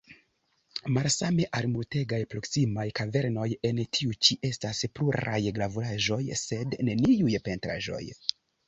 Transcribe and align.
Malsame 0.95 1.45
al 1.59 1.67
multegaj 1.73 2.19
proksimaj 2.31 2.87
kavernoj, 3.01 3.45
en 3.71 3.83
tiu 3.99 4.17
ĉi 4.25 4.41
estas 4.53 4.83
pluraj 4.97 5.39
gravuraĵoj, 5.61 6.23
sed 6.47 6.79
neniuj 6.91 7.35
pentraĵoj. 7.51 8.05